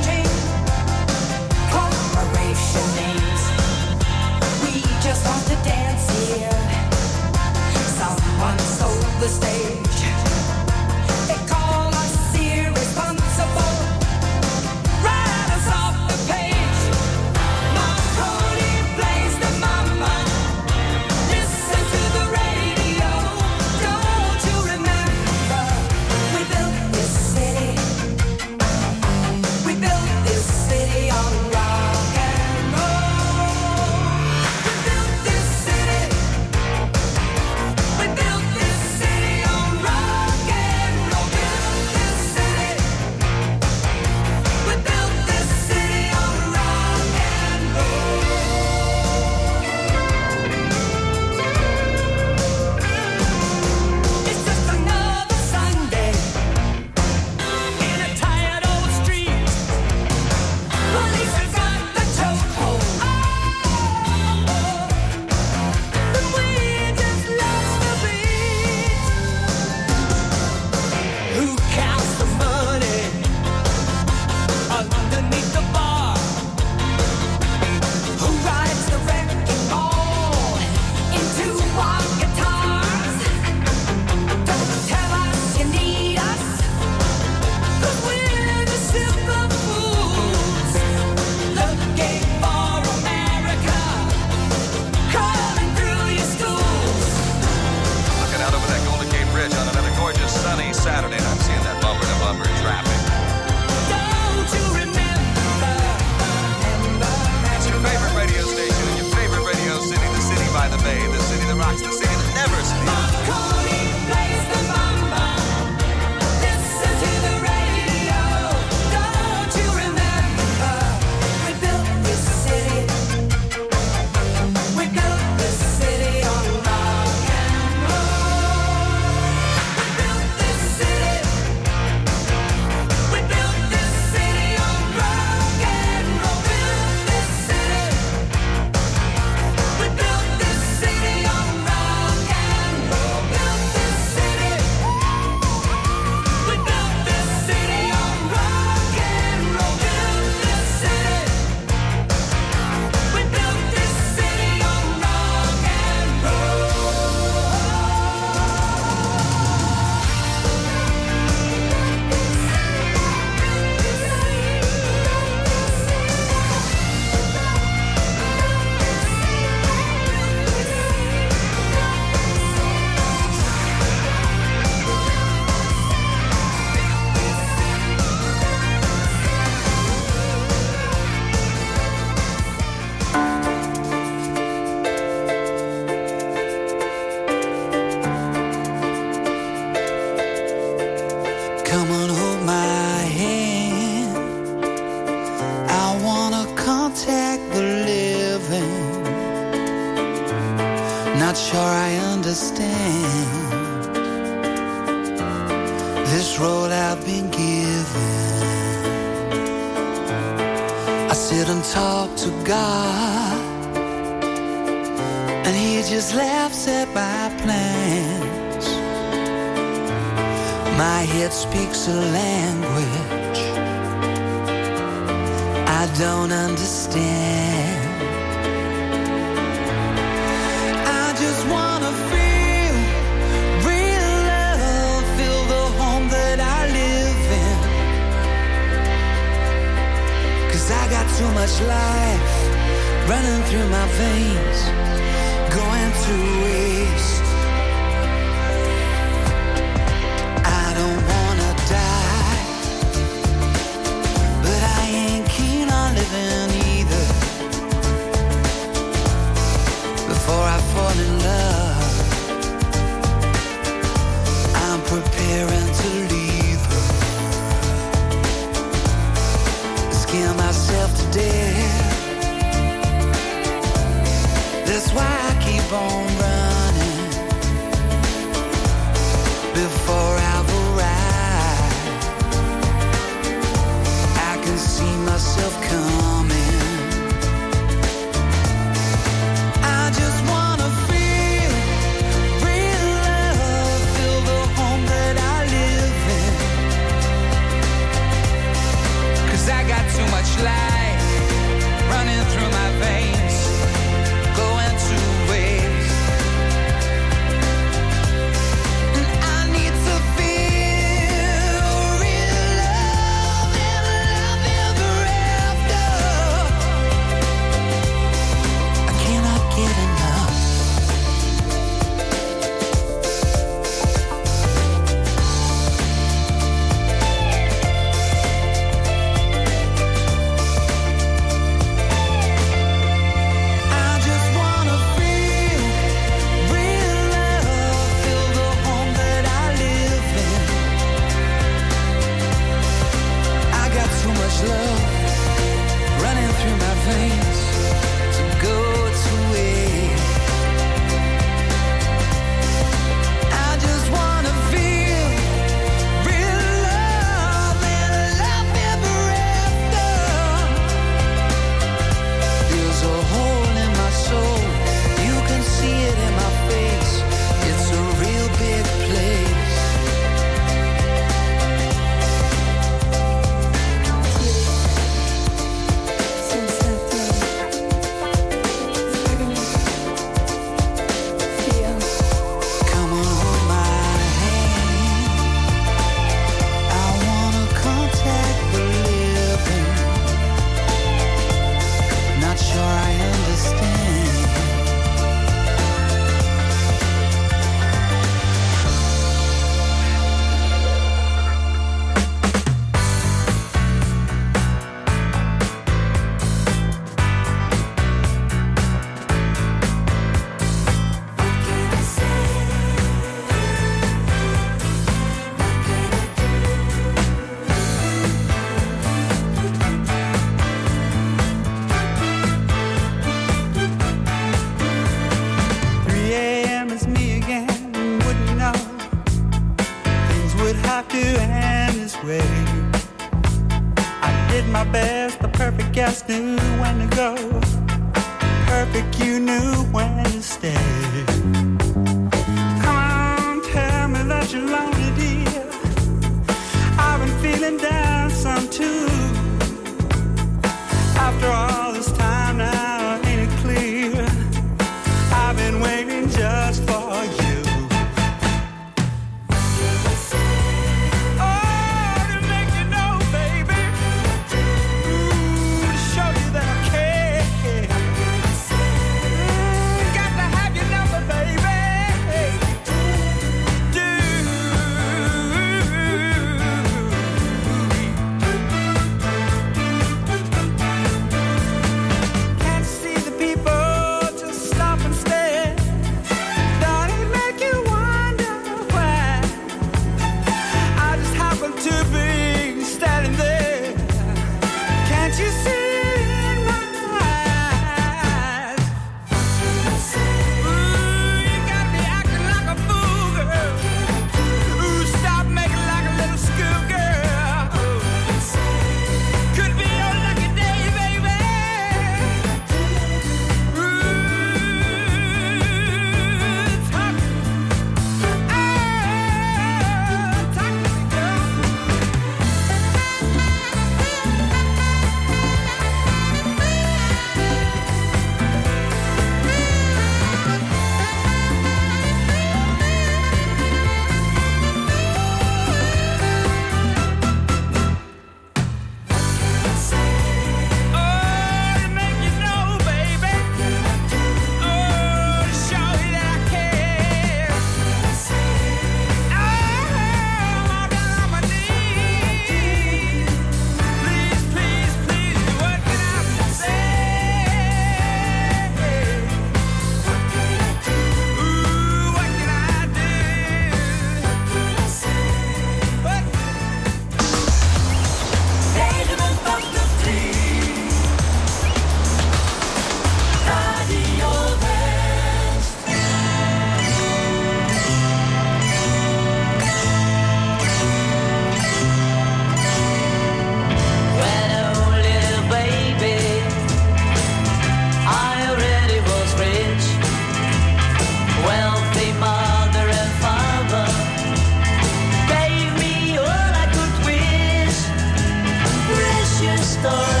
stars. 599.61 600.00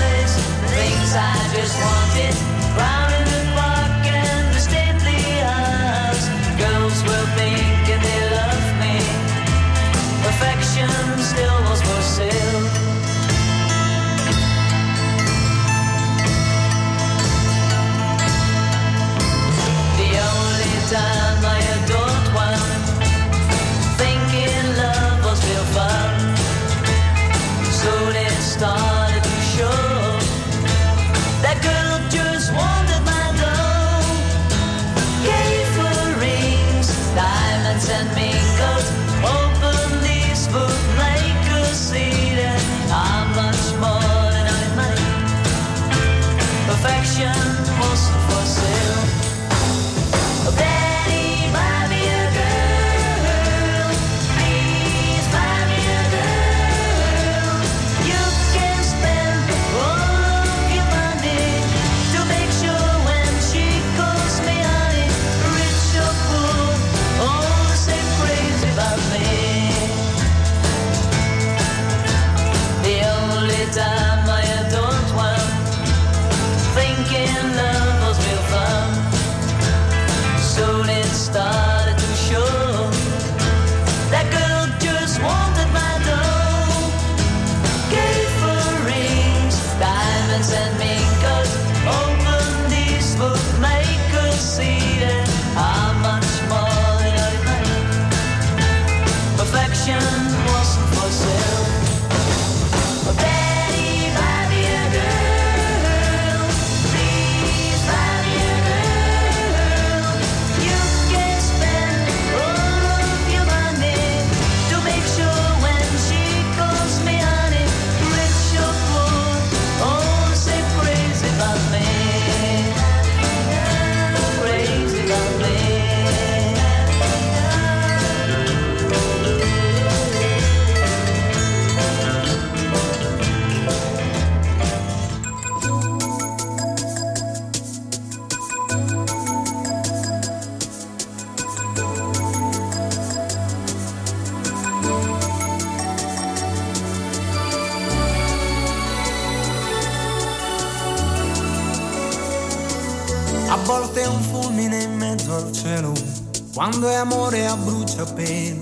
Bruciapelo, 158.21 158.61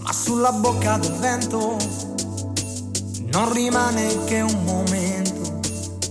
ma 0.00 0.12
sulla 0.12 0.52
bocca 0.52 0.98
del 0.98 1.14
vento 1.14 1.76
non 3.32 3.52
rimane 3.52 4.24
che 4.24 4.40
un 4.40 4.64
momento. 4.64 5.60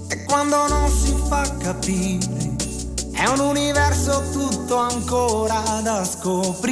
E 0.07 0.23
quando 0.25 0.67
non 0.67 0.89
si 0.89 1.15
fa 1.27 1.41
capire, 1.57 2.55
è 3.13 3.27
un 3.27 3.39
universo 3.39 4.23
tutto 4.31 4.75
ancora 4.77 5.61
da 5.83 6.03
scoprire. 6.03 6.65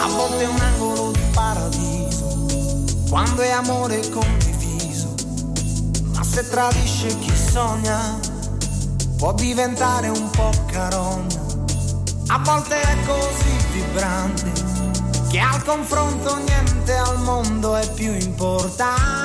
A 0.00 0.08
volte 0.08 0.44
un 0.44 0.58
angolo 0.58 1.10
di 1.12 1.20
paradiso, 1.32 2.46
quando 3.08 3.42
è 3.42 3.50
amore 3.50 4.00
condiviso. 4.10 5.14
Ma 6.14 6.22
se 6.22 6.48
tradisce 6.48 7.18
chi 7.18 7.32
sogna, 7.34 8.18
può 9.16 9.34
diventare 9.34 10.08
un 10.08 10.30
po' 10.30 10.50
carogna. 10.66 11.35
A 12.36 12.38
volte 12.40 12.78
è 12.78 12.96
così 13.06 13.56
vibrante 13.72 14.52
che 15.30 15.38
al 15.38 15.64
confronto 15.64 16.36
niente 16.36 16.94
al 16.94 17.18
mondo 17.22 17.76
è 17.76 17.90
più 17.94 18.12
importante. 18.12 19.15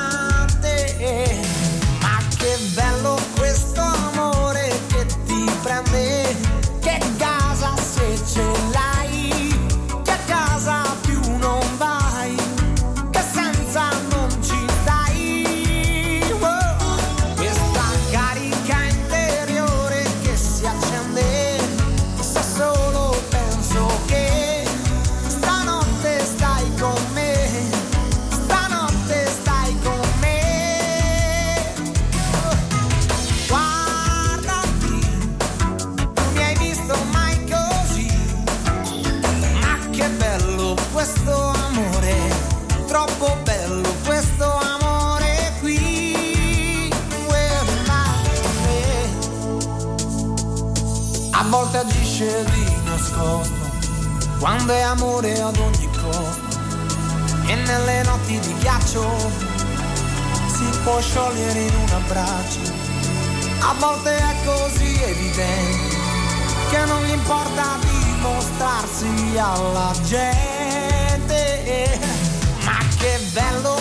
Sciogliere 61.02 61.60
in 61.60 61.74
un 61.74 61.90
abbraccio. 61.90 62.60
A 63.60 63.74
volte 63.80 64.16
è 64.16 64.36
così 64.46 65.02
evidente 65.04 65.96
che 66.70 66.86
non 66.86 67.04
gli 67.04 67.12
importa 67.12 67.78
dimostrarsi 67.82 69.38
alla 69.38 69.92
gente. 70.04 72.00
Ma 72.64 72.78
che 72.98 73.20
bello 73.34 73.81